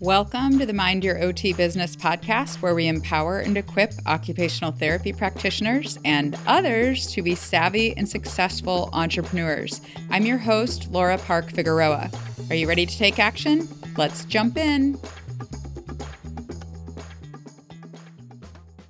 Welcome 0.00 0.60
to 0.60 0.66
the 0.66 0.72
Mind 0.72 1.02
Your 1.02 1.20
OT 1.20 1.52
Business 1.52 1.96
podcast, 1.96 2.62
where 2.62 2.72
we 2.72 2.86
empower 2.86 3.40
and 3.40 3.56
equip 3.56 3.92
occupational 4.06 4.70
therapy 4.70 5.12
practitioners 5.12 5.98
and 6.04 6.38
others 6.46 7.10
to 7.14 7.20
be 7.20 7.34
savvy 7.34 7.96
and 7.96 8.08
successful 8.08 8.90
entrepreneurs. 8.92 9.80
I'm 10.08 10.24
your 10.24 10.38
host, 10.38 10.92
Laura 10.92 11.18
Park 11.18 11.50
Figueroa. 11.50 12.12
Are 12.48 12.54
you 12.54 12.68
ready 12.68 12.86
to 12.86 12.96
take 12.96 13.18
action? 13.18 13.66
Let's 13.96 14.24
jump 14.24 14.56
in. 14.56 15.00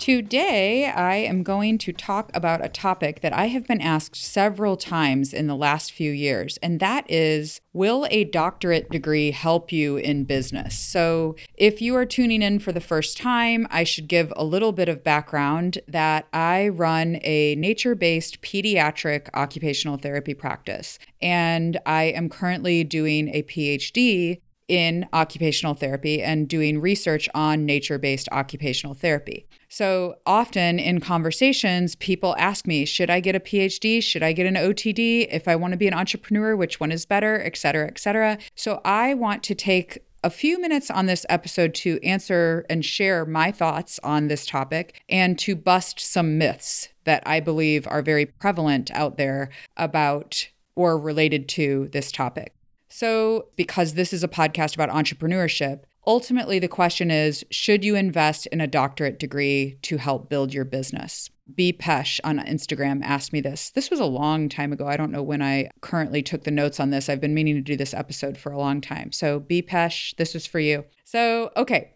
Today, 0.09 0.87
I 0.87 1.17
am 1.17 1.43
going 1.43 1.77
to 1.77 1.93
talk 1.93 2.31
about 2.33 2.65
a 2.65 2.71
topic 2.71 3.21
that 3.21 3.35
I 3.35 3.49
have 3.49 3.67
been 3.67 3.83
asked 3.83 4.17
several 4.17 4.79
times 4.79 5.35
in 5.35 5.49
the 5.49 5.55
last 5.55 5.93
few 5.93 6.11
years, 6.13 6.57
and 6.63 6.81
that 6.81 7.05
is 7.11 7.61
Will 7.75 8.07
a 8.11 8.25
doctorate 8.25 8.91
degree 8.91 9.33
help 9.33 9.71
you 9.71 9.99
in 9.99 10.25
business? 10.25 10.79
So, 10.79 11.37
if 11.57 11.83
you 11.83 11.95
are 11.95 12.07
tuning 12.07 12.41
in 12.41 12.59
for 12.59 12.73
the 12.73 12.81
first 12.81 13.19
time, 13.19 13.67
I 13.69 13.85
should 13.85 14.09
give 14.09 14.33
a 14.35 14.47
little 14.47 14.73
bit 14.73 14.89
of 14.89 15.05
background 15.05 15.77
that 15.87 16.27
I 16.33 16.69
run 16.69 17.19
a 17.23 17.55
nature 17.57 17.95
based 17.95 18.41
pediatric 18.41 19.29
occupational 19.35 19.99
therapy 19.99 20.33
practice, 20.33 20.99
and 21.21 21.79
I 21.85 22.05
am 22.05 22.31
currently 22.31 22.83
doing 22.83 23.29
a 23.29 23.43
PhD 23.43 24.41
in 24.69 25.09
occupational 25.13 25.75
therapy 25.75 26.23
and 26.23 26.47
doing 26.47 26.81
research 26.81 27.29
on 27.35 27.65
nature 27.65 27.99
based 27.99 28.29
occupational 28.31 28.95
therapy. 28.95 29.47
So 29.69 30.17
often 30.25 30.79
in 30.79 31.01
conversations, 31.01 31.95
people 31.97 32.37
ask 32.39 32.67
me, 32.67 32.85
should 32.85 33.11
I 33.11 33.21
get 33.21 33.35
a 33.35 33.41
PhD? 33.41 34.03
Should 34.03 34.23
I 34.23 34.33
get 34.33 34.47
an 34.47 34.55
OTD? 34.55 35.29
If 35.31 35.49
I 35.49 35.57
want 35.57 35.73
to 35.73 35.79
be 35.79 35.89
an 35.89 35.95
entrepreneur, 35.95 36.57
which 36.57 36.81
one 36.81 36.93
is 36.93 37.05
better, 37.07 37.43
et 37.43 37.57
cetera, 37.57 37.87
et 37.87 37.99
cetera. 37.99 38.39
So 38.55 38.81
I 38.85 39.15
want 39.15 39.43
to 39.45 39.55
take 39.55 39.99
a 40.25 40.31
few 40.31 40.61
minutes 40.61 40.91
on 40.91 41.07
this 41.07 41.25
episode 41.29 41.75
to 41.75 42.01
answer 42.03 42.67
and 42.69 42.85
share 42.85 43.25
my 43.25 43.53
thoughts 43.53 44.01
on 44.03 44.29
this 44.29 44.47
topic 44.47 45.01
and 45.09 45.39
to 45.39 45.55
bust 45.55 46.01
some 46.01 46.39
myths 46.39 46.89
that 47.05 47.23
I 47.25 47.41
believe 47.41 47.87
are 47.87 48.03
very 48.03 48.27
prevalent 48.27 48.91
out 48.91 49.17
there 49.17 49.51
about 49.77 50.49
or 50.75 50.99
related 50.99 51.49
to 51.51 51.89
this 51.93 52.11
topic. 52.11 52.53
So, 52.89 53.49
because 53.57 53.95
this 53.95 54.13
is 54.13 54.25
a 54.25 54.29
podcast 54.29 54.75
about 54.75 54.91
entrepreneurship, 54.91 55.81
Ultimately, 56.09 56.59
the 56.59 56.69
question 56.69 57.11
is 57.11 57.45
should 57.51 57.85
you 57.85 57.95
invest 57.95 58.47
in 58.47 58.63
a 58.63 58.67
doctorate 58.67 59.19
degree 59.19 59.79
to 59.83 59.99
help 59.99 60.31
build 60.31 60.55
your 60.55 60.65
business? 60.65 61.29
B. 61.55 61.71
Pesh 61.71 62.19
on 62.25 62.39
Instagram 62.39 63.03
asked 63.03 63.31
me 63.31 63.43
this. 63.43 63.69
This 63.71 63.91
was 63.91 64.01
a 64.01 64.07
long 64.07 64.49
time 64.49 64.73
ago. 64.73 64.87
I 64.87 64.97
don't 64.97 65.13
know 65.13 65.23
when 65.23 65.43
I 65.43 65.69
currently 65.83 66.23
took 66.23 66.45
the 66.45 66.51
notes 66.51 66.81
on 66.81 66.89
this. 66.89 67.11
I've 67.11 67.21
been 67.21 67.35
meaning 67.35 67.57
to 67.57 67.61
do 67.61 67.77
this 67.77 67.93
episode 67.93 68.39
for 68.39 68.51
a 68.51 68.59
long 68.59 68.81
time. 68.81 69.13
So, 69.13 69.39
B. 69.39 69.61
Pesh, 69.61 70.17
this 70.17 70.35
is 70.35 70.47
for 70.47 70.61
you. 70.61 70.87
So, 71.05 71.51
okay. 71.59 71.93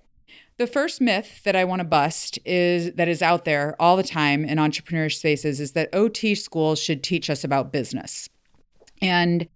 The 0.59 0.67
first 0.67 1.01
myth 1.01 1.43
that 1.45 1.57
I 1.57 1.65
want 1.65 1.81
to 1.81 1.85
bust 1.85 2.39
is 2.45 2.93
that 2.93 3.09
is 3.09 3.23
out 3.23 3.47
there 3.47 3.75
all 3.81 3.97
the 3.97 4.03
time 4.03 4.45
in 4.45 4.59
entrepreneur 4.59 5.09
spaces 5.09 5.59
is 5.59 5.73
that 5.73 5.89
OT 5.95 6.35
schools 6.35 6.79
should 6.79 7.03
teach 7.03 7.31
us 7.31 7.45
about 7.45 7.73
business. 7.73 8.29
And 9.01 9.49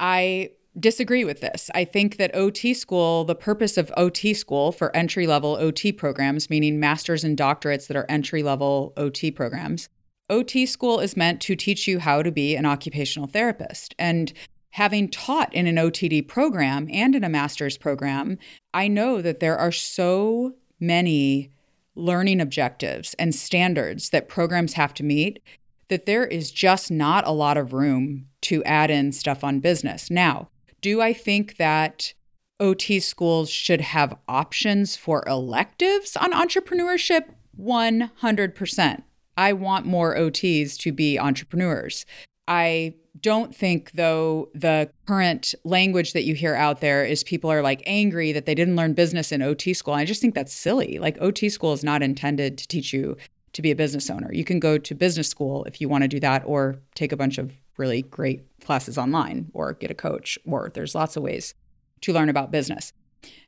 I 0.00 0.50
disagree 0.78 1.24
with 1.24 1.40
this. 1.40 1.70
I 1.74 1.84
think 1.84 2.16
that 2.16 2.34
OT 2.34 2.74
school, 2.74 3.24
the 3.24 3.34
purpose 3.34 3.76
of 3.76 3.92
OT 3.96 4.34
school 4.34 4.72
for 4.72 4.94
entry 4.96 5.26
level 5.26 5.56
OT 5.56 5.92
programs, 5.92 6.48
meaning 6.48 6.80
masters 6.80 7.24
and 7.24 7.36
doctorates 7.36 7.86
that 7.88 7.96
are 7.96 8.06
entry 8.08 8.42
level 8.42 8.92
OT 8.96 9.30
programs, 9.30 9.88
OT 10.30 10.64
school 10.64 10.98
is 11.00 11.16
meant 11.16 11.40
to 11.42 11.54
teach 11.54 11.86
you 11.86 11.98
how 11.98 12.22
to 12.22 12.32
be 12.32 12.56
an 12.56 12.64
occupational 12.64 13.28
therapist. 13.28 13.94
And 13.98 14.32
having 14.70 15.10
taught 15.10 15.52
in 15.52 15.66
an 15.66 15.76
OTD 15.76 16.26
program 16.26 16.88
and 16.90 17.14
in 17.14 17.24
a 17.24 17.28
master's 17.28 17.76
program, 17.76 18.38
I 18.72 18.88
know 18.88 19.20
that 19.20 19.40
there 19.40 19.58
are 19.58 19.72
so 19.72 20.54
many 20.80 21.50
learning 21.94 22.40
objectives 22.40 23.14
and 23.18 23.34
standards 23.34 24.08
that 24.10 24.28
programs 24.28 24.72
have 24.74 24.94
to 24.94 25.02
meet 25.02 25.42
that 25.88 26.06
there 26.06 26.24
is 26.24 26.50
just 26.50 26.90
not 26.90 27.26
a 27.26 27.32
lot 27.32 27.58
of 27.58 27.74
room 27.74 28.26
to 28.40 28.64
add 28.64 28.90
in 28.90 29.12
stuff 29.12 29.44
on 29.44 29.60
business. 29.60 30.10
Now, 30.10 30.48
do 30.82 31.00
I 31.00 31.14
think 31.14 31.56
that 31.56 32.12
OT 32.60 33.00
schools 33.00 33.48
should 33.48 33.80
have 33.80 34.18
options 34.28 34.94
for 34.94 35.24
electives 35.26 36.16
on 36.16 36.32
entrepreneurship? 36.32 37.30
100%. 37.58 39.02
I 39.36 39.52
want 39.54 39.86
more 39.86 40.14
OTs 40.14 40.76
to 40.78 40.92
be 40.92 41.18
entrepreneurs. 41.18 42.04
I 42.46 42.94
don't 43.20 43.54
think, 43.54 43.92
though, 43.92 44.50
the 44.54 44.90
current 45.06 45.54
language 45.64 46.12
that 46.12 46.24
you 46.24 46.34
hear 46.34 46.54
out 46.54 46.80
there 46.80 47.04
is 47.04 47.22
people 47.22 47.50
are 47.50 47.62
like 47.62 47.82
angry 47.86 48.32
that 48.32 48.46
they 48.46 48.54
didn't 48.54 48.76
learn 48.76 48.94
business 48.94 49.32
in 49.32 49.42
OT 49.42 49.74
school. 49.74 49.94
I 49.94 50.04
just 50.04 50.20
think 50.20 50.34
that's 50.34 50.52
silly. 50.52 50.98
Like, 50.98 51.16
OT 51.20 51.48
school 51.48 51.72
is 51.72 51.84
not 51.84 52.02
intended 52.02 52.58
to 52.58 52.68
teach 52.68 52.92
you 52.92 53.16
to 53.52 53.62
be 53.62 53.70
a 53.70 53.76
business 53.76 54.10
owner. 54.10 54.30
You 54.32 54.44
can 54.44 54.58
go 54.58 54.78
to 54.78 54.94
business 54.94 55.28
school 55.28 55.64
if 55.64 55.80
you 55.80 55.88
want 55.88 56.02
to 56.02 56.08
do 56.08 56.20
that, 56.20 56.42
or 56.46 56.80
take 56.94 57.12
a 57.12 57.16
bunch 57.16 57.38
of 57.38 57.52
really 57.82 58.02
great 58.02 58.44
classes 58.60 58.96
online 58.96 59.50
or 59.52 59.74
get 59.74 59.90
a 59.90 59.94
coach, 59.94 60.38
or 60.46 60.70
there's 60.72 60.94
lots 60.94 61.16
of 61.16 61.22
ways 61.22 61.54
to 62.00 62.12
learn 62.12 62.28
about 62.28 62.50
business. 62.50 62.92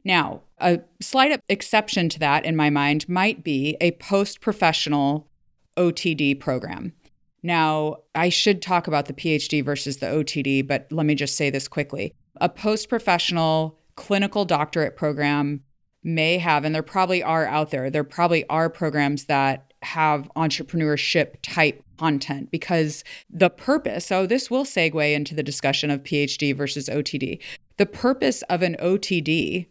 Now, 0.05 0.43
a 0.59 0.81
slight 1.01 1.41
exception 1.49 2.09
to 2.11 2.19
that 2.19 2.45
in 2.45 2.57
my 2.57 2.71
mind 2.71 3.09
might 3.09 3.43
be 3.43 3.77
a 3.81 3.93
post 3.93 4.41
professional 4.41 5.29
OTD 5.77 6.39
program. 6.39 6.93
Now, 7.43 7.99
I 8.15 8.29
should 8.29 8.63
talk 8.63 8.87
about 8.87 9.07
the 9.07 9.13
PhD 9.13 9.65
versus 9.65 9.99
the 9.99 10.07
OTD, 10.07 10.67
but 10.67 10.87
let 10.91 11.07
me 11.07 11.15
just 11.15 11.37
say 11.37 11.51
this 11.51 11.69
quickly. 11.69 12.15
A 12.41 12.49
post 12.49 12.89
professional 12.89 13.79
clinical 13.97 14.45
doctorate 14.45 14.97
program 14.97 15.63
may 16.03 16.39
have, 16.39 16.65
and 16.65 16.75
there 16.75 16.83
probably 16.83 17.23
are 17.23 17.47
out 17.47 17.71
there, 17.71 17.91
there 17.91 18.05
probably 18.05 18.49
are 18.49 18.71
programs 18.71 19.25
that 19.25 19.73
have 19.85 20.31
entrepreneurship 20.37 21.37
type 21.43 21.83
content 21.99 22.51
because 22.51 23.05
the 23.31 23.51
purpose, 23.51 24.07
so 24.07 24.27
this 24.27 24.51
will 24.51 24.65
segue 24.65 25.15
into 25.15 25.35
the 25.35 25.43
discussion 25.43 25.91
of 25.91 26.03
PhD 26.03 26.57
versus 26.57 26.89
OTD. 26.89 27.41
The 27.77 27.87
purpose 27.87 28.43
of 28.43 28.63
an 28.63 28.77
OTD, 28.81 29.67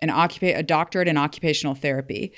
an 0.00 0.08
occupa- 0.08 0.56
a 0.56 0.62
doctorate 0.62 1.08
in 1.08 1.16
occupational 1.16 1.74
therapy, 1.74 2.32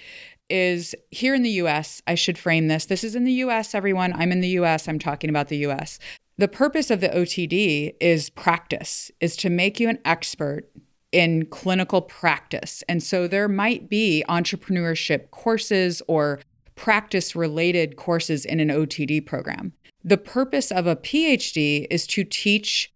is 0.51 0.95
here 1.11 1.35
in 1.35 1.43
the 1.43 1.51
US. 1.51 2.03
I 2.07 2.15
should 2.15 2.39
frame 2.39 2.69
this. 2.69 2.87
This 2.87 3.05
is 3.05 3.15
in 3.15 3.25
the 3.25 3.33
US, 3.45 3.75
everyone. 3.75 4.13
I'm 4.15 4.33
in 4.33 4.41
the 4.41 4.49
US. 4.61 4.89
I'm 4.89 4.99
talking 4.99 5.31
about 5.31 5.49
the 5.49 5.59
US. 5.67 5.99
The 6.39 6.49
purpose 6.49 6.91
of 6.91 7.01
the 7.01 7.09
OTD 7.09 7.95
is 8.01 8.31
practice, 8.31 9.11
is 9.21 9.37
to 9.39 9.51
make 9.51 9.81
you 9.81 9.89
an 9.89 9.99
expert 10.05 10.71
in 11.11 11.47
clinical 11.47 12.03
practice. 12.03 12.83
And 12.89 13.03
so 13.03 13.27
there 13.27 13.49
might 13.49 13.89
be 13.89 14.25
entrepreneurship 14.29 15.31
courses 15.31 16.03
or 16.07 16.41
practice 16.79 17.35
related 17.35 17.97
courses 17.97 18.45
in 18.45 18.61
an 18.61 18.69
OTD 18.69 19.27
program. 19.27 19.73
The 20.05 20.17
purpose 20.17 20.71
of 20.71 20.87
a 20.87 20.95
PhD 20.95 21.89
is 21.91 22.07
to 22.07 22.23
teach 22.23 22.95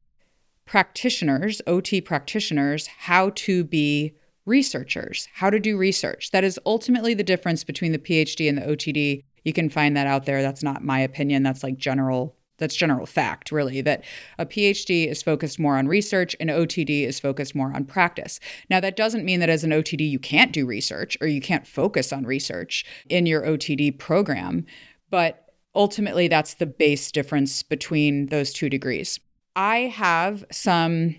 practitioners, 0.65 1.61
OT 1.67 2.01
practitioners, 2.01 2.87
how 2.87 3.31
to 3.31 3.65
be 3.65 4.15
researchers, 4.47 5.29
how 5.35 5.51
to 5.51 5.59
do 5.59 5.77
research. 5.77 6.31
That 6.31 6.45
is 6.45 6.61
ultimately 6.65 7.13
the 7.13 7.25
difference 7.25 7.65
between 7.65 7.91
the 7.91 7.99
PhD 7.99 8.49
and 8.49 8.57
the 8.57 8.63
OTD. 8.63 9.25
You 9.45 9.53
can 9.53 9.69
find 9.69 9.97
that 9.97 10.07
out 10.07 10.27
there. 10.27 10.43
That's 10.43 10.63
not 10.63 10.85
my 10.85 11.01
opinion. 11.01 11.43
That's 11.43 11.65
like 11.65 11.77
general 11.77 12.37
that's 12.63 12.77
general 12.77 13.05
fact, 13.07 13.53
really, 13.53 13.81
that 13.83 14.05
a 14.39 14.47
PhD 14.47 15.09
is 15.09 15.23
focused 15.23 15.59
more 15.59 15.77
on 15.77 15.89
research 15.89 16.35
and 16.41 16.49
OTD 16.49 17.07
is 17.07 17.21
focused 17.21 17.55
more 17.55 17.75
on 17.75 17.85
practice. 17.85 18.41
Now, 18.71 18.81
that 18.81 18.97
doesn't 18.97 19.25
mean 19.25 19.41
that 19.41 19.51
as 19.51 19.65
an 19.65 19.71
OTD 19.71 20.09
you 20.09 20.19
can't 20.19 20.53
do 20.53 20.65
research 20.65 21.19
or 21.21 21.27
you 21.27 21.41
can't 21.41 21.67
focus 21.67 22.13
on 22.13 22.25
research 22.25 22.85
in 23.09 23.27
your 23.27 23.43
OTD 23.43 23.99
program, 23.99 24.65
but 25.11 25.51
ultimately 25.75 26.29
that's 26.29 26.55
the 26.55 26.67
base 26.67 27.11
difference 27.11 27.63
between 27.63 28.27
those 28.27 28.53
two 28.53 28.69
degrees. 28.69 29.19
I 29.57 29.81
have 29.81 30.45
some 30.51 31.17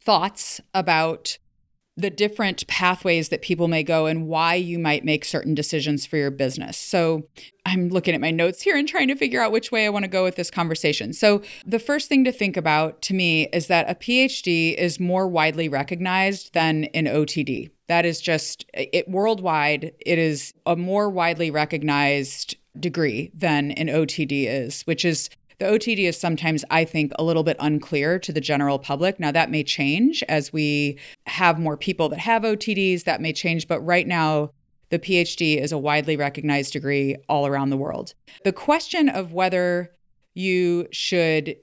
thoughts 0.00 0.60
about 0.74 1.38
the 1.96 2.10
different 2.10 2.66
pathways 2.66 3.28
that 3.28 3.42
people 3.42 3.68
may 3.68 3.82
go 3.82 4.06
and 4.06 4.26
why 4.26 4.54
you 4.54 4.78
might 4.78 5.04
make 5.04 5.24
certain 5.24 5.54
decisions 5.54 6.06
for 6.06 6.16
your 6.16 6.30
business. 6.30 6.76
So, 6.76 7.28
I'm 7.64 7.90
looking 7.90 8.14
at 8.14 8.20
my 8.20 8.30
notes 8.30 8.62
here 8.62 8.76
and 8.76 8.88
trying 8.88 9.08
to 9.08 9.14
figure 9.14 9.40
out 9.40 9.52
which 9.52 9.70
way 9.70 9.86
I 9.86 9.90
want 9.90 10.04
to 10.04 10.10
go 10.10 10.24
with 10.24 10.36
this 10.36 10.50
conversation. 10.50 11.12
So, 11.12 11.42
the 11.64 11.78
first 11.78 12.08
thing 12.08 12.24
to 12.24 12.32
think 12.32 12.56
about 12.56 13.02
to 13.02 13.14
me 13.14 13.48
is 13.52 13.66
that 13.66 13.90
a 13.90 13.94
PhD 13.94 14.74
is 14.74 14.98
more 14.98 15.28
widely 15.28 15.68
recognized 15.68 16.54
than 16.54 16.84
an 16.94 17.04
OTD. 17.06 17.70
That 17.88 18.06
is 18.06 18.20
just 18.20 18.64
it 18.72 19.08
worldwide, 19.08 19.92
it 20.00 20.18
is 20.18 20.54
a 20.64 20.76
more 20.76 21.10
widely 21.10 21.50
recognized 21.50 22.56
degree 22.78 23.30
than 23.34 23.72
an 23.72 23.88
OTD 23.88 24.46
is, 24.46 24.82
which 24.82 25.04
is 25.04 25.28
the 25.62 25.68
OTD 25.68 26.08
is 26.08 26.18
sometimes, 26.18 26.64
I 26.70 26.84
think, 26.84 27.12
a 27.18 27.22
little 27.22 27.44
bit 27.44 27.56
unclear 27.60 28.18
to 28.18 28.32
the 28.32 28.40
general 28.40 28.80
public. 28.80 29.20
Now, 29.20 29.30
that 29.30 29.50
may 29.50 29.62
change 29.62 30.24
as 30.28 30.52
we 30.52 30.98
have 31.26 31.58
more 31.58 31.76
people 31.76 32.08
that 32.08 32.18
have 32.18 32.42
OTDs, 32.42 33.04
that 33.04 33.20
may 33.20 33.32
change. 33.32 33.68
But 33.68 33.80
right 33.82 34.06
now, 34.06 34.50
the 34.90 34.98
PhD 34.98 35.58
is 35.58 35.70
a 35.70 35.78
widely 35.78 36.16
recognized 36.16 36.72
degree 36.72 37.16
all 37.28 37.46
around 37.46 37.70
the 37.70 37.76
world. 37.76 38.14
The 38.42 38.52
question 38.52 39.08
of 39.08 39.32
whether 39.32 39.92
you 40.34 40.88
should 40.90 41.56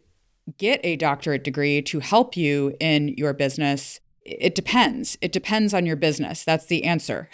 get 0.58 0.80
a 0.84 0.96
doctorate 0.96 1.44
degree 1.44 1.82
to 1.82 2.00
help 2.00 2.38
you 2.38 2.76
in 2.80 3.10
your 3.10 3.34
business 3.34 4.00
It 4.24 4.56
depends. 4.56 5.18
It 5.22 5.32
depends 5.32 5.74
on 5.74 5.86
your 5.86 5.96
business. 5.96 6.44
That's 6.44 6.68
the 6.68 6.86
answer. 6.86 7.30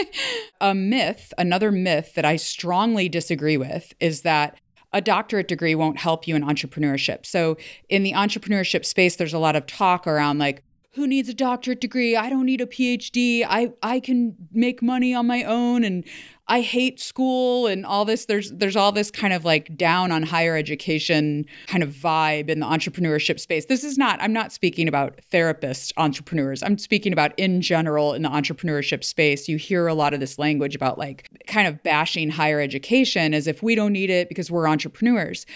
a 0.60 0.74
myth, 0.74 1.32
another 1.38 1.72
myth 1.72 2.14
that 2.16 2.24
I 2.24 2.36
strongly 2.36 3.08
disagree 3.08 3.56
with 3.56 3.94
is 3.98 4.22
that 4.22 4.58
a 4.92 5.00
doctorate 5.00 5.48
degree 5.48 5.74
won't 5.74 5.98
help 5.98 6.26
you 6.26 6.36
in 6.36 6.42
entrepreneurship. 6.42 7.24
So, 7.26 7.56
in 7.88 8.02
the 8.02 8.12
entrepreneurship 8.12 8.84
space, 8.84 9.16
there's 9.16 9.32
a 9.32 9.38
lot 9.38 9.56
of 9.56 9.66
talk 9.66 10.06
around 10.06 10.38
like, 10.38 10.62
who 10.94 11.06
needs 11.06 11.28
a 11.28 11.34
doctorate 11.34 11.80
degree? 11.80 12.16
I 12.16 12.28
don't 12.28 12.44
need 12.44 12.60
a 12.60 12.66
PhD. 12.66 13.44
I 13.48 13.72
I 13.82 14.00
can 14.00 14.36
make 14.52 14.82
money 14.82 15.14
on 15.14 15.26
my 15.26 15.42
own 15.42 15.84
and 15.84 16.04
I 16.48 16.60
hate 16.60 16.98
school 17.00 17.66
and 17.66 17.86
all 17.86 18.04
this 18.04 18.26
there's 18.26 18.50
there's 18.50 18.74
all 18.76 18.90
this 18.90 19.10
kind 19.10 19.32
of 19.32 19.44
like 19.44 19.76
down 19.76 20.10
on 20.10 20.24
higher 20.24 20.56
education 20.56 21.46
kind 21.66 21.82
of 21.82 21.90
vibe 21.90 22.48
in 22.48 22.60
the 22.60 22.66
entrepreneurship 22.66 23.38
space. 23.38 23.66
This 23.66 23.84
is 23.84 23.96
not 23.96 24.20
I'm 24.20 24.32
not 24.32 24.52
speaking 24.52 24.88
about 24.88 25.20
therapist 25.30 25.92
entrepreneurs. 25.96 26.62
I'm 26.62 26.78
speaking 26.78 27.12
about 27.12 27.32
in 27.38 27.60
general 27.60 28.12
in 28.12 28.22
the 28.22 28.28
entrepreneurship 28.28 29.04
space. 29.04 29.48
You 29.48 29.56
hear 29.56 29.86
a 29.86 29.94
lot 29.94 30.14
of 30.14 30.20
this 30.20 30.38
language 30.38 30.74
about 30.74 30.98
like 30.98 31.28
kind 31.46 31.68
of 31.68 31.82
bashing 31.82 32.30
higher 32.30 32.60
education 32.60 33.34
as 33.34 33.46
if 33.46 33.62
we 33.62 33.74
don't 33.74 33.92
need 33.92 34.10
it 34.10 34.28
because 34.28 34.50
we're 34.50 34.68
entrepreneurs. 34.68 35.46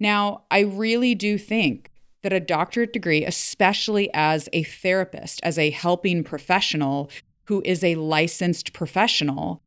Now, 0.00 0.44
I 0.50 0.60
really 0.60 1.14
do 1.14 1.38
think 1.38 1.90
that 2.22 2.32
a 2.32 2.40
doctorate 2.40 2.92
degree, 2.92 3.24
especially 3.24 4.10
as 4.12 4.48
a 4.52 4.64
therapist, 4.64 5.40
as 5.42 5.58
a 5.58 5.70
helping 5.70 6.24
professional 6.24 7.10
who 7.44 7.62
is 7.64 7.82
a 7.82 7.94
licensed 7.94 8.72
professional, 8.72 9.62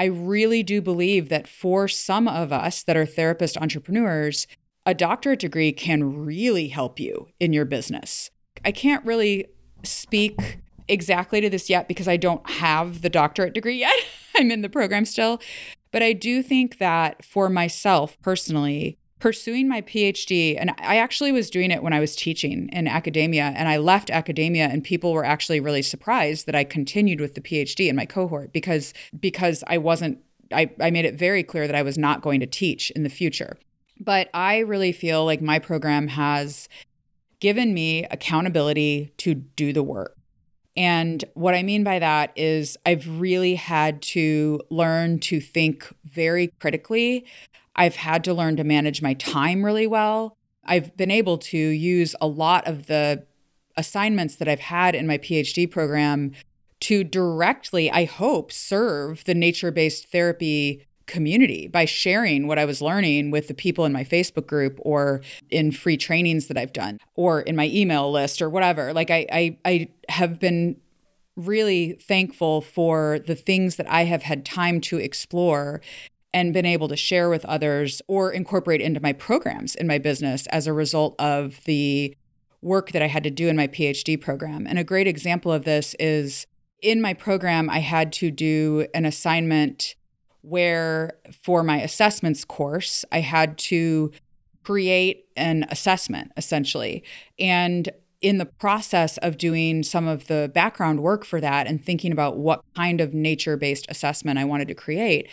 I 0.00 0.06
really 0.06 0.62
do 0.62 0.80
believe 0.80 1.28
that 1.28 1.46
for 1.46 1.86
some 1.86 2.26
of 2.26 2.54
us 2.54 2.82
that 2.84 2.96
are 2.96 3.04
therapist 3.04 3.58
entrepreneurs, 3.58 4.46
a 4.86 4.94
doctorate 4.94 5.40
degree 5.40 5.72
can 5.72 6.24
really 6.24 6.68
help 6.68 6.98
you 6.98 7.28
in 7.38 7.52
your 7.52 7.66
business. 7.66 8.30
I 8.64 8.72
can't 8.72 9.04
really 9.04 9.48
speak 9.84 10.60
exactly 10.88 11.42
to 11.42 11.50
this 11.50 11.68
yet 11.68 11.86
because 11.86 12.08
I 12.08 12.16
don't 12.16 12.48
have 12.48 13.02
the 13.02 13.10
doctorate 13.10 13.52
degree 13.52 13.76
yet. 13.80 13.94
I'm 14.38 14.50
in 14.50 14.62
the 14.62 14.70
program 14.70 15.04
still. 15.04 15.38
But 15.92 16.02
I 16.02 16.14
do 16.14 16.42
think 16.42 16.78
that 16.78 17.22
for 17.22 17.50
myself 17.50 18.18
personally, 18.22 18.96
pursuing 19.20 19.68
my 19.68 19.82
PhD, 19.82 20.56
and 20.58 20.70
I 20.78 20.96
actually 20.96 21.30
was 21.30 21.50
doing 21.50 21.70
it 21.70 21.82
when 21.82 21.92
I 21.92 22.00
was 22.00 22.16
teaching 22.16 22.68
in 22.72 22.88
academia, 22.88 23.52
and 23.54 23.68
I 23.68 23.76
left 23.76 24.10
academia, 24.10 24.66
and 24.66 24.82
people 24.82 25.12
were 25.12 25.24
actually 25.24 25.60
really 25.60 25.82
surprised 25.82 26.46
that 26.46 26.54
I 26.54 26.64
continued 26.64 27.20
with 27.20 27.34
the 27.34 27.40
PhD 27.40 27.88
in 27.88 27.96
my 27.96 28.06
cohort 28.06 28.52
because 28.52 28.92
because 29.18 29.62
I 29.66 29.78
wasn't. 29.78 30.18
I, 30.52 30.68
I 30.80 30.90
made 30.90 31.04
it 31.04 31.14
very 31.14 31.44
clear 31.44 31.68
that 31.68 31.76
I 31.76 31.82
was 31.82 31.96
not 31.96 32.22
going 32.22 32.40
to 32.40 32.46
teach 32.46 32.90
in 32.90 33.04
the 33.04 33.08
future. 33.08 33.56
But 34.00 34.28
I 34.34 34.58
really 34.58 34.90
feel 34.90 35.24
like 35.24 35.40
my 35.40 35.60
program 35.60 36.08
has 36.08 36.68
given 37.38 37.72
me 37.72 38.04
accountability 38.10 39.12
to 39.18 39.34
do 39.34 39.72
the 39.72 39.84
work. 39.84 40.16
And 40.76 41.24
what 41.34 41.54
I 41.54 41.62
mean 41.62 41.84
by 41.84 41.98
that 41.98 42.32
is 42.36 42.76
I've 42.86 43.20
really 43.20 43.54
had 43.54 44.02
to 44.02 44.60
learn 44.70 45.20
to 45.20 45.40
think 45.40 45.86
very 46.04 46.48
critically 46.58 47.26
I've 47.76 47.96
had 47.96 48.24
to 48.24 48.34
learn 48.34 48.56
to 48.56 48.64
manage 48.64 49.02
my 49.02 49.14
time 49.14 49.64
really 49.64 49.86
well. 49.86 50.36
I've 50.64 50.96
been 50.96 51.10
able 51.10 51.38
to 51.38 51.58
use 51.58 52.14
a 52.20 52.26
lot 52.26 52.66
of 52.66 52.86
the 52.86 53.26
assignments 53.76 54.36
that 54.36 54.48
I've 54.48 54.60
had 54.60 54.94
in 54.94 55.06
my 55.06 55.18
PhD 55.18 55.70
program 55.70 56.32
to 56.80 57.04
directly, 57.04 57.90
I 57.90 58.04
hope, 58.04 58.52
serve 58.52 59.24
the 59.24 59.34
nature 59.34 59.70
based 59.70 60.10
therapy 60.10 60.86
community 61.06 61.66
by 61.66 61.84
sharing 61.84 62.46
what 62.46 62.58
I 62.58 62.64
was 62.64 62.80
learning 62.80 63.32
with 63.32 63.48
the 63.48 63.54
people 63.54 63.84
in 63.84 63.92
my 63.92 64.04
Facebook 64.04 64.46
group 64.46 64.78
or 64.82 65.22
in 65.50 65.72
free 65.72 65.96
trainings 65.96 66.46
that 66.46 66.56
I've 66.56 66.72
done 66.72 67.00
or 67.16 67.40
in 67.40 67.56
my 67.56 67.66
email 67.66 68.10
list 68.10 68.40
or 68.40 68.48
whatever. 68.48 68.92
Like 68.92 69.10
I 69.10 69.26
I, 69.32 69.58
I 69.64 69.88
have 70.08 70.38
been 70.38 70.76
really 71.36 71.92
thankful 71.94 72.60
for 72.60 73.18
the 73.26 73.34
things 73.34 73.76
that 73.76 73.90
I 73.90 74.04
have 74.04 74.22
had 74.22 74.44
time 74.44 74.80
to 74.82 74.98
explore 74.98 75.80
and 76.32 76.52
been 76.52 76.66
able 76.66 76.88
to 76.88 76.96
share 76.96 77.28
with 77.28 77.44
others 77.44 78.00
or 78.06 78.30
incorporate 78.32 78.80
into 78.80 79.00
my 79.00 79.12
programs 79.12 79.74
in 79.74 79.86
my 79.86 79.98
business 79.98 80.46
as 80.48 80.66
a 80.66 80.72
result 80.72 81.14
of 81.18 81.60
the 81.64 82.16
work 82.62 82.92
that 82.92 83.02
I 83.02 83.06
had 83.08 83.24
to 83.24 83.30
do 83.30 83.48
in 83.48 83.56
my 83.56 83.66
PhD 83.66 84.20
program. 84.20 84.66
And 84.66 84.78
a 84.78 84.84
great 84.84 85.06
example 85.06 85.52
of 85.52 85.64
this 85.64 85.94
is 85.98 86.46
in 86.82 87.00
my 87.00 87.14
program, 87.14 87.68
I 87.68 87.80
had 87.80 88.12
to 88.14 88.30
do 88.30 88.86
an 88.94 89.04
assignment 89.04 89.94
where 90.42 91.12
for 91.42 91.62
my 91.62 91.80
assessments 91.80 92.44
course, 92.44 93.04
I 93.12 93.20
had 93.20 93.58
to 93.58 94.12
create 94.62 95.26
an 95.36 95.66
assessment 95.70 96.32
essentially. 96.36 97.02
And 97.38 97.90
in 98.20 98.38
the 98.38 98.46
process 98.46 99.16
of 99.18 99.38
doing 99.38 99.82
some 99.82 100.06
of 100.06 100.26
the 100.26 100.50
background 100.54 101.00
work 101.00 101.24
for 101.24 101.40
that 101.40 101.66
and 101.66 101.82
thinking 101.82 102.12
about 102.12 102.36
what 102.36 102.62
kind 102.76 103.00
of 103.00 103.14
nature 103.14 103.56
based 103.56 103.86
assessment 103.88 104.38
I 104.38 104.44
wanted 104.44 104.68
to 104.68 104.74
create, 104.74 105.28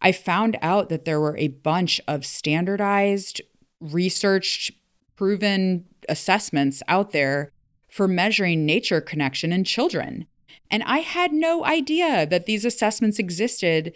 I 0.00 0.12
found 0.12 0.56
out 0.62 0.88
that 0.88 1.04
there 1.04 1.20
were 1.20 1.36
a 1.36 1.48
bunch 1.48 2.00
of 2.06 2.24
standardized, 2.24 3.40
researched, 3.80 4.72
proven 5.16 5.84
assessments 6.08 6.82
out 6.88 7.12
there 7.12 7.52
for 7.88 8.06
measuring 8.06 8.64
nature 8.64 9.00
connection 9.00 9.52
in 9.52 9.64
children. 9.64 10.26
And 10.70 10.82
I 10.84 10.98
had 10.98 11.32
no 11.32 11.64
idea 11.64 12.26
that 12.26 12.46
these 12.46 12.64
assessments 12.64 13.18
existed 13.18 13.94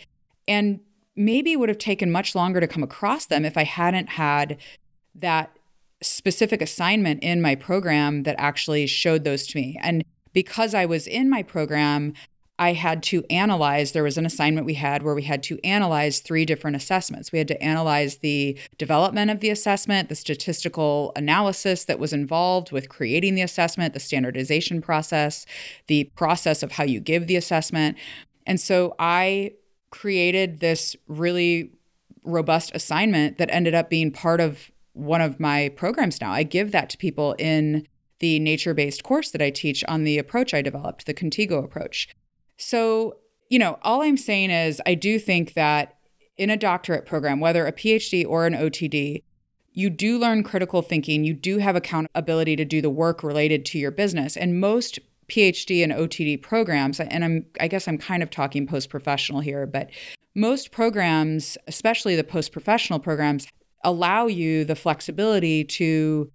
and 0.48 0.80
maybe 1.14 1.56
would 1.56 1.68
have 1.68 1.78
taken 1.78 2.10
much 2.10 2.34
longer 2.34 2.58
to 2.60 2.66
come 2.66 2.82
across 2.82 3.26
them 3.26 3.44
if 3.44 3.56
I 3.56 3.64
hadn't 3.64 4.10
had 4.10 4.56
that 5.14 5.54
specific 6.02 6.62
assignment 6.62 7.22
in 7.22 7.40
my 7.40 7.54
program 7.54 8.24
that 8.24 8.34
actually 8.38 8.86
showed 8.86 9.24
those 9.24 9.46
to 9.48 9.58
me. 9.58 9.78
And 9.82 10.04
because 10.32 10.74
I 10.74 10.86
was 10.86 11.06
in 11.06 11.28
my 11.28 11.42
program, 11.42 12.14
I 12.58 12.74
had 12.74 13.02
to 13.04 13.24
analyze. 13.30 13.92
There 13.92 14.02
was 14.02 14.18
an 14.18 14.26
assignment 14.26 14.66
we 14.66 14.74
had 14.74 15.02
where 15.02 15.14
we 15.14 15.22
had 15.22 15.42
to 15.44 15.58
analyze 15.64 16.20
three 16.20 16.44
different 16.44 16.76
assessments. 16.76 17.32
We 17.32 17.38
had 17.38 17.48
to 17.48 17.62
analyze 17.62 18.18
the 18.18 18.58
development 18.78 19.30
of 19.30 19.40
the 19.40 19.50
assessment, 19.50 20.08
the 20.08 20.14
statistical 20.14 21.12
analysis 21.16 21.84
that 21.86 21.98
was 21.98 22.12
involved 22.12 22.70
with 22.70 22.88
creating 22.88 23.34
the 23.34 23.42
assessment, 23.42 23.94
the 23.94 24.00
standardization 24.00 24.82
process, 24.82 25.46
the 25.86 26.04
process 26.14 26.62
of 26.62 26.72
how 26.72 26.84
you 26.84 27.00
give 27.00 27.26
the 27.26 27.36
assessment. 27.36 27.96
And 28.46 28.60
so 28.60 28.94
I 28.98 29.52
created 29.90 30.60
this 30.60 30.94
really 31.08 31.72
robust 32.24 32.70
assignment 32.74 33.38
that 33.38 33.50
ended 33.50 33.74
up 33.74 33.90
being 33.90 34.12
part 34.12 34.40
of 34.40 34.70
one 34.92 35.20
of 35.20 35.40
my 35.40 35.70
programs 35.70 36.20
now. 36.20 36.32
I 36.32 36.42
give 36.42 36.70
that 36.72 36.90
to 36.90 36.98
people 36.98 37.34
in 37.38 37.86
the 38.18 38.38
nature 38.38 38.74
based 38.74 39.02
course 39.02 39.30
that 39.30 39.42
I 39.42 39.50
teach 39.50 39.82
on 39.88 40.04
the 40.04 40.18
approach 40.18 40.54
I 40.54 40.62
developed, 40.62 41.06
the 41.06 41.14
Contigo 41.14 41.64
approach. 41.64 42.08
So, 42.62 43.16
you 43.48 43.58
know, 43.58 43.78
all 43.82 44.02
I'm 44.02 44.16
saying 44.16 44.50
is 44.50 44.80
I 44.86 44.94
do 44.94 45.18
think 45.18 45.54
that 45.54 45.96
in 46.36 46.48
a 46.48 46.56
doctorate 46.56 47.06
program, 47.06 47.40
whether 47.40 47.66
a 47.66 47.72
PhD 47.72 48.26
or 48.26 48.46
an 48.46 48.54
OTD, 48.54 49.22
you 49.72 49.90
do 49.90 50.18
learn 50.18 50.42
critical 50.42 50.82
thinking. 50.82 51.24
You 51.24 51.34
do 51.34 51.58
have 51.58 51.76
accountability 51.76 52.56
to 52.56 52.64
do 52.64 52.80
the 52.80 52.90
work 52.90 53.22
related 53.22 53.64
to 53.66 53.78
your 53.78 53.90
business. 53.90 54.36
And 54.36 54.60
most 54.60 54.98
PhD 55.28 55.82
and 55.82 55.92
OTD 55.92 56.42
programs, 56.42 57.00
and 57.00 57.24
I'm 57.24 57.46
I 57.60 57.68
guess 57.68 57.88
I'm 57.88 57.98
kind 57.98 58.22
of 58.22 58.30
talking 58.30 58.66
post 58.66 58.90
professional 58.90 59.40
here, 59.40 59.66
but 59.66 59.90
most 60.34 60.72
programs, 60.72 61.56
especially 61.66 62.16
the 62.16 62.24
post 62.24 62.52
professional 62.52 62.98
programs, 62.98 63.46
allow 63.82 64.26
you 64.26 64.64
the 64.64 64.76
flexibility 64.76 65.64
to 65.64 66.30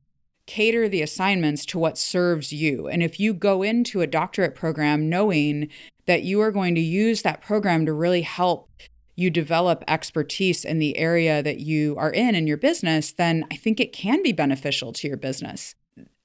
cater 0.45 0.89
the 0.89 1.01
assignments 1.01 1.65
to 1.65 1.77
what 1.77 1.97
serves 1.97 2.51
you. 2.51 2.87
And 2.87 3.03
if 3.03 3.19
you 3.19 3.33
go 3.33 3.63
into 3.63 4.01
a 4.01 4.07
doctorate 4.07 4.55
program 4.55 5.09
knowing 5.09 5.69
that 6.07 6.23
you 6.23 6.41
are 6.41 6.51
going 6.51 6.75
to 6.75 6.81
use 6.81 7.21
that 7.21 7.41
program 7.41 7.85
to 7.85 7.93
really 7.93 8.23
help 8.23 8.69
you 9.15 9.29
develop 9.29 9.83
expertise 9.87 10.63
in 10.63 10.79
the 10.79 10.97
area 10.97 11.41
that 11.41 11.59
you 11.59 11.95
are 11.97 12.11
in 12.11 12.35
in 12.35 12.47
your 12.47 12.57
business, 12.57 13.11
then 13.11 13.45
I 13.51 13.55
think 13.55 13.79
it 13.79 13.91
can 13.91 14.21
be 14.21 14.31
beneficial 14.31 14.93
to 14.93 15.07
your 15.07 15.17
business. 15.17 15.75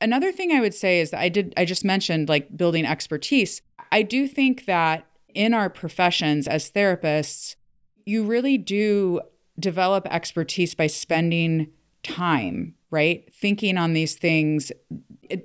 Another 0.01 0.31
thing 0.31 0.53
I 0.53 0.61
would 0.61 0.75
say 0.75 1.01
is 1.01 1.11
that 1.11 1.21
I 1.21 1.29
did 1.29 1.55
I 1.57 1.65
just 1.65 1.85
mentioned 1.85 2.29
like 2.29 2.55
building 2.57 2.85
expertise. 2.85 3.63
I 3.91 4.03
do 4.03 4.29
think 4.29 4.67
that 4.67 5.07
in 5.35 5.55
our 5.55 5.71
professions 5.71 6.47
as 6.47 6.71
therapists, 6.71 7.57
you 8.05 8.25
really 8.25 8.59
do 8.59 9.21
develop 9.59 10.07
expertise 10.11 10.75
by 10.75 10.87
spending 10.87 11.69
time, 12.03 12.75
right? 12.93 13.25
Thinking 13.35 13.77
on 13.77 13.95
these 13.95 14.15
things 14.15 14.71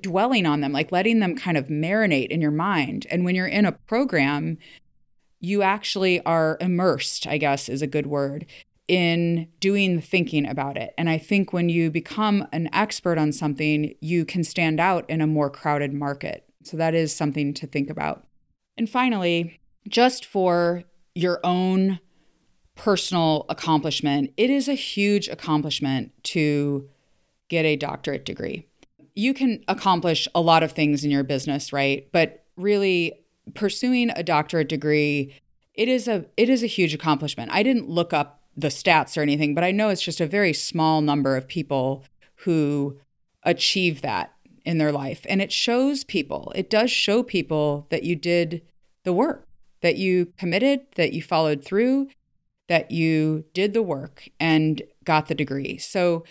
dwelling 0.02 0.46
on 0.46 0.62
them, 0.62 0.74
like 0.74 0.92
letting 0.92 1.20
them 1.20 1.36
kind 1.36 1.58
of 1.58 1.68
marinate 1.68 2.28
in 2.28 2.42
your 2.42 2.52
mind. 2.52 3.08
And 3.10 3.24
when 3.26 3.34
you're 3.34 3.48
in 3.48 3.66
a 3.66 3.72
program, 3.72 4.58
you 5.40 5.62
actually 5.62 6.22
are 6.26 6.58
immersed, 6.60 7.26
I 7.26 7.38
guess 7.38 7.70
is 7.70 7.82
a 7.82 7.88
good 7.88 8.06
word, 8.06 8.46
in 8.88 9.48
doing 9.60 9.96
the 9.96 10.02
thinking 10.02 10.46
about 10.46 10.78
it. 10.78 10.94
And 10.98 11.10
I 11.10 11.18
think 11.18 11.54
when 11.54 11.70
you 11.70 11.90
become 11.90 12.46
an 12.52 12.70
expert 12.74 13.18
on 13.18 13.32
something, 13.32 13.96
you 14.02 14.26
can 14.26 14.44
stand 14.44 14.80
out 14.80 15.10
in 15.10 15.22
a 15.22 15.28
more 15.28 15.50
crowded 15.50 15.94
market. 15.94 16.44
So 16.64 16.76
that 16.78 16.94
is 16.94 17.16
something 17.16 17.54
to 17.56 17.68
think 17.68 17.90
about. 17.90 18.28
And 18.78 18.90
finally, 18.90 19.60
just 19.88 20.26
for 20.26 20.84
your 21.16 21.40
own 21.46 22.00
personal 22.76 23.46
accomplishment, 23.48 24.34
it 24.36 24.50
is 24.50 24.68
a 24.68 24.74
huge 24.74 25.30
accomplishment 25.30 26.12
to 26.24 26.90
get 27.50 27.66
a 27.66 27.76
doctorate 27.76 28.26
degree 28.26 28.66
you 29.18 29.34
can 29.34 29.64
accomplish 29.68 30.28
a 30.36 30.42
lot 30.42 30.62
of 30.62 30.72
things 30.72 31.04
in 31.04 31.10
your 31.10 31.24
business, 31.24 31.74
right? 31.74 32.08
But 32.12 32.46
really 32.56 33.14
pursuing 33.56 34.12
a 34.12 34.22
doctorate 34.22 34.70
degree, 34.70 35.34
it 35.74 35.88
is 35.88 36.08
a 36.08 36.26
it 36.38 36.50
is 36.50 36.62
a 36.62 36.68
huge 36.68 36.94
accomplishment. 36.94 37.50
I 37.52 37.64
didn't 37.64 37.90
look 37.90 38.14
up 38.14 38.44
the 38.56 38.68
stats 38.68 39.18
or 39.18 39.22
anything, 39.22 39.56
but 39.56 39.64
I 39.64 39.72
know 39.72 39.90
it's 39.90 40.04
just 40.04 40.22
a 40.22 40.28
very 40.28 40.54
small 40.54 41.02
number 41.02 41.36
of 41.36 41.48
people 41.48 42.06
who 42.42 43.00
achieve 43.42 44.02
that 44.04 44.34
in 44.64 44.78
their 44.78 44.92
life. 44.92 45.26
And 45.28 45.42
it 45.42 45.52
shows 45.52 46.04
people, 46.04 46.52
it 46.56 46.70
does 46.70 46.92
show 46.92 47.24
people 47.24 47.88
that 47.90 48.04
you 48.04 48.16
did 48.16 48.62
the 49.04 49.14
work, 49.14 49.48
that 49.82 49.96
you 49.96 50.28
committed, 50.38 50.82
that 50.96 51.14
you 51.14 51.24
followed 51.24 51.66
through, 51.66 52.10
that 52.68 52.92
you 52.92 53.46
did 53.56 53.74
the 53.74 53.82
work 53.82 54.28
and 54.40 54.84
got 55.04 55.28
the 55.28 55.36
degree. 55.36 55.80
So, 55.80 56.24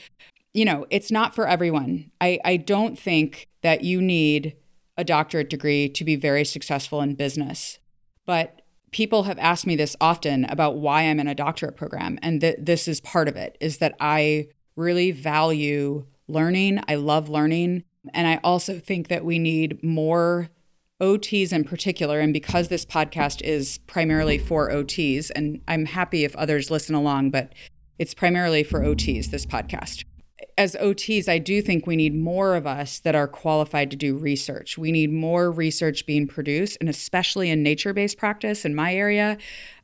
you 0.57 0.65
know, 0.65 0.87
it's 0.89 1.11
not 1.11 1.35
for 1.35 1.47
everyone. 1.47 2.11
I, 2.19 2.41
I 2.43 2.57
don't 2.57 2.99
think 2.99 3.47
that 3.61 3.85
you 3.85 4.01
need 4.01 4.57
a 4.97 5.05
doctorate 5.05 5.51
degree 5.51 5.87
to 5.91 6.03
be 6.03 6.17
very 6.17 6.47
successful 6.47 7.03
in 7.03 7.15
business. 7.15 7.79
But 8.25 8.63
people 8.91 9.25
have 9.25 9.39
asked 9.39 9.67
me 9.67 9.77
this 9.77 9.95
often 10.01 10.47
about 10.47 10.79
why 10.79 11.03
I'm 11.03 11.21
in 11.21 11.29
a 11.29 11.35
doctorate 11.35 11.77
program. 11.77 12.19
And 12.23 12.41
th- 12.41 12.57
this 12.59 12.89
is 12.89 13.03
part 13.03 13.29
of 13.29 13.37
it 13.37 13.59
is 13.61 13.77
that 13.79 13.97
I 14.01 14.49
really 14.77 15.11
value 15.11 16.07
learning. 16.27 16.81
I 16.89 16.95
love 16.95 17.29
learning. 17.29 17.85
And 18.15 18.27
I 18.27 18.41
also 18.43 18.79
think 18.79 19.09
that 19.09 19.27
we 19.27 19.39
need 19.39 19.85
more 19.85 20.49
OTs 21.03 21.53
in 21.53 21.65
particular. 21.65 22.19
And 22.19 22.33
because 22.33 22.69
this 22.69 22.87
podcast 22.87 23.43
is 23.43 23.77
primarily 23.87 24.39
for 24.39 24.71
OTs, 24.71 25.31
and 25.37 25.61
I'm 25.69 25.85
happy 25.85 26.25
if 26.25 26.35
others 26.35 26.71
listen 26.71 26.95
along, 26.95 27.31
but 27.31 27.53
it's 27.99 28.15
primarily 28.15 28.63
for 28.63 28.81
OTs, 28.81 29.31
this 29.31 29.45
podcast. 29.45 30.05
As 30.59 30.75
OTs, 30.77 31.29
I 31.29 31.39
do 31.39 31.61
think 31.61 31.87
we 31.87 31.97
need 31.97 32.15
more 32.15 32.55
of 32.55 32.67
us 32.67 32.99
that 33.01 33.15
are 33.15 33.29
qualified 33.29 33.91
to 33.91 33.97
do 33.97 34.17
research. 34.17 34.79
We 34.79 34.91
need 34.91 35.13
more 35.13 35.51
research 35.51 36.07
being 36.07 36.27
produced, 36.27 36.79
and 36.81 36.89
especially 36.89 37.51
in 37.51 37.63
nature 37.63 37.93
based 37.93 38.17
practice 38.17 38.65
in 38.65 38.75
my 38.75 38.95
area, 38.95 39.37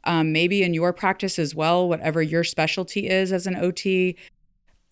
um, 0.05 0.33
maybe 0.33 0.63
in 0.63 0.73
your 0.73 0.95
practice 0.95 1.39
as 1.39 1.55
well, 1.55 1.87
whatever 1.87 2.23
your 2.23 2.43
specialty 2.43 3.07
is 3.07 3.33
as 3.33 3.47
an 3.47 3.55
OT. 3.55 4.17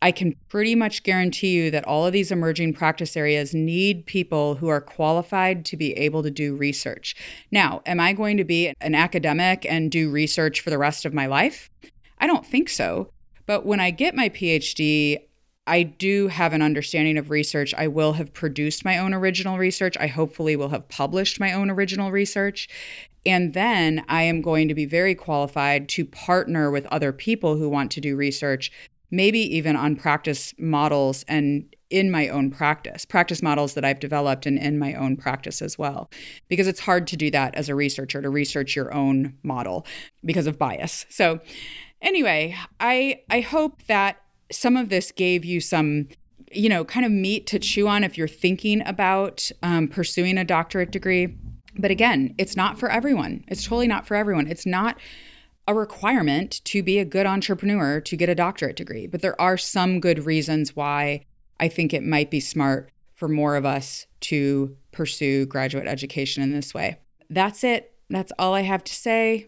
I 0.02 0.12
can 0.12 0.34
pretty 0.48 0.74
much 0.74 1.02
guarantee 1.02 1.54
you 1.54 1.70
that 1.70 1.86
all 1.86 2.06
of 2.06 2.12
these 2.12 2.30
emerging 2.30 2.74
practice 2.74 3.16
areas 3.16 3.54
need 3.54 4.04
people 4.04 4.56
who 4.56 4.68
are 4.68 4.80
qualified 4.80 5.64
to 5.66 5.76
be 5.78 5.92
able 5.94 6.22
to 6.22 6.30
do 6.30 6.56
research. 6.56 7.14
Now, 7.50 7.80
am 7.86 8.00
I 8.00 8.12
going 8.12 8.36
to 8.36 8.44
be 8.44 8.74
an 8.82 8.94
academic 8.94 9.64
and 9.66 9.90
do 9.90 10.10
research 10.10 10.60
for 10.60 10.68
the 10.68 10.78
rest 10.78 11.06
of 11.06 11.14
my 11.14 11.26
life? 11.26 11.70
I 12.18 12.26
don't 12.26 12.46
think 12.46 12.68
so. 12.68 13.10
But 13.46 13.66
when 13.66 13.80
I 13.80 13.90
get 13.90 14.14
my 14.14 14.28
PhD, 14.28 15.22
I 15.70 15.84
do 15.84 16.26
have 16.26 16.52
an 16.52 16.62
understanding 16.62 17.16
of 17.16 17.30
research. 17.30 17.72
I 17.78 17.86
will 17.86 18.14
have 18.14 18.34
produced 18.34 18.84
my 18.84 18.98
own 18.98 19.14
original 19.14 19.56
research. 19.56 19.96
I 20.00 20.08
hopefully 20.08 20.56
will 20.56 20.70
have 20.70 20.88
published 20.88 21.38
my 21.38 21.52
own 21.52 21.70
original 21.70 22.10
research. 22.10 22.68
And 23.24 23.54
then 23.54 24.04
I 24.08 24.24
am 24.24 24.42
going 24.42 24.66
to 24.66 24.74
be 24.74 24.84
very 24.84 25.14
qualified 25.14 25.88
to 25.90 26.04
partner 26.04 26.72
with 26.72 26.86
other 26.86 27.12
people 27.12 27.56
who 27.56 27.68
want 27.68 27.92
to 27.92 28.00
do 28.00 28.16
research 28.16 28.72
maybe 29.12 29.40
even 29.40 29.76
on 29.76 29.96
practice 29.96 30.54
models 30.58 31.24
and 31.28 31.64
in 31.88 32.10
my 32.10 32.28
own 32.28 32.50
practice, 32.50 33.04
practice 33.04 33.42
models 33.42 33.74
that 33.74 33.84
I've 33.84 33.98
developed 33.98 34.46
and 34.46 34.58
in 34.58 34.78
my 34.78 34.94
own 34.94 35.16
practice 35.16 35.60
as 35.60 35.76
well. 35.76 36.08
Because 36.48 36.68
it's 36.68 36.80
hard 36.80 37.06
to 37.08 37.16
do 37.16 37.30
that 37.32 37.54
as 37.54 37.68
a 37.68 37.74
researcher, 37.74 38.22
to 38.22 38.30
research 38.30 38.76
your 38.76 38.94
own 38.94 39.34
model 39.42 39.84
because 40.24 40.46
of 40.46 40.58
bias. 40.58 41.06
So, 41.08 41.40
anyway, 42.00 42.56
I, 42.78 43.22
I 43.28 43.40
hope 43.40 43.82
that 43.86 44.18
some 44.50 44.76
of 44.76 44.88
this 44.88 45.12
gave 45.12 45.44
you 45.44 45.60
some 45.60 46.08
you 46.52 46.68
know 46.68 46.84
kind 46.84 47.06
of 47.06 47.12
meat 47.12 47.46
to 47.46 47.58
chew 47.58 47.86
on 47.86 48.02
if 48.02 48.18
you're 48.18 48.28
thinking 48.28 48.86
about 48.86 49.50
um, 49.62 49.86
pursuing 49.86 50.36
a 50.36 50.44
doctorate 50.44 50.90
degree 50.90 51.36
but 51.78 51.90
again 51.90 52.34
it's 52.38 52.56
not 52.56 52.78
for 52.78 52.90
everyone 52.90 53.44
it's 53.48 53.62
totally 53.62 53.86
not 53.86 54.06
for 54.06 54.16
everyone 54.16 54.46
it's 54.48 54.66
not 54.66 54.98
a 55.70 55.74
requirement 55.74 56.60
to 56.64 56.82
be 56.82 56.98
a 56.98 57.04
good 57.04 57.26
entrepreneur 57.26 58.00
to 58.00 58.16
get 58.16 58.28
a 58.28 58.34
doctorate 58.34 58.74
degree, 58.74 59.06
but 59.06 59.22
there 59.22 59.40
are 59.40 59.56
some 59.56 60.00
good 60.00 60.26
reasons 60.26 60.74
why 60.74 61.24
I 61.60 61.68
think 61.68 61.94
it 61.94 62.02
might 62.02 62.28
be 62.28 62.40
smart 62.40 62.90
for 63.14 63.28
more 63.28 63.54
of 63.54 63.64
us 63.64 64.06
to 64.22 64.76
pursue 64.90 65.46
graduate 65.46 65.86
education 65.86 66.42
in 66.42 66.50
this 66.50 66.74
way. 66.74 66.98
That's 67.28 67.62
it. 67.62 67.94
That's 68.08 68.32
all 68.36 68.54
I 68.54 68.62
have 68.62 68.82
to 68.82 68.92
say. 68.92 69.46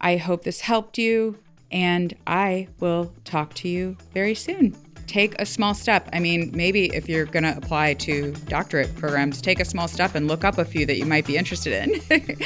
I 0.00 0.18
hope 0.18 0.44
this 0.44 0.60
helped 0.60 0.98
you, 0.98 1.38
and 1.74 2.14
I 2.26 2.68
will 2.80 3.12
talk 3.24 3.52
to 3.54 3.68
you 3.68 3.98
very 4.14 4.34
soon 4.34 4.74
take 5.06 5.38
a 5.38 5.44
small 5.44 5.74
step. 5.74 6.08
I 6.12 6.18
mean, 6.18 6.50
maybe 6.54 6.86
if 6.94 7.08
you're 7.10 7.26
going 7.26 7.42
to 7.42 7.56
apply 7.56 7.94
to 7.94 8.32
doctorate 8.48 8.94
programs, 8.96 9.42
take 9.42 9.60
a 9.60 9.64
small 9.64 9.86
step 9.86 10.14
and 10.14 10.28
look 10.28 10.44
up 10.44 10.56
a 10.56 10.64
few 10.64 10.86
that 10.86 10.96
you 10.96 11.04
might 11.04 11.26
be 11.26 11.36
interested 11.36 11.72
in. 11.72 12.00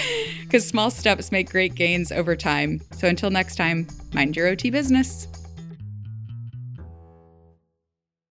Because 0.43 0.67
small 0.67 0.91
steps 0.91 1.31
make 1.31 1.51
great 1.51 1.75
gains 1.75 2.11
over 2.11 2.35
time. 2.35 2.81
So 2.93 3.07
until 3.07 3.29
next 3.29 3.57
time, 3.57 3.87
mind 4.15 4.35
your 4.35 4.49
OT 4.49 4.71
business. 4.71 5.29